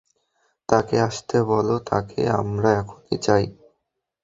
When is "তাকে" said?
0.69-0.95, 1.89-2.19